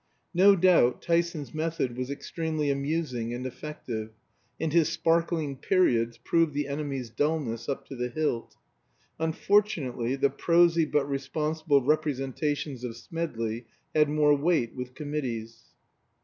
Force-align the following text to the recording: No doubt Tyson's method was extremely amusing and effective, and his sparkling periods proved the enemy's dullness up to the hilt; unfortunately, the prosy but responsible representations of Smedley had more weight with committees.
No 0.33 0.55
doubt 0.55 1.03
Tyson's 1.03 1.53
method 1.53 1.95
was 1.95 2.09
extremely 2.09 2.71
amusing 2.71 3.35
and 3.35 3.45
effective, 3.45 4.09
and 4.59 4.73
his 4.73 4.89
sparkling 4.91 5.55
periods 5.55 6.17
proved 6.17 6.55
the 6.55 6.67
enemy's 6.67 7.11
dullness 7.11 7.69
up 7.69 7.87
to 7.89 7.95
the 7.95 8.09
hilt; 8.09 8.55
unfortunately, 9.19 10.15
the 10.15 10.31
prosy 10.31 10.85
but 10.85 11.07
responsible 11.07 11.83
representations 11.83 12.83
of 12.83 12.97
Smedley 12.97 13.67
had 13.95 14.09
more 14.09 14.35
weight 14.35 14.73
with 14.73 14.95
committees. 14.95 15.65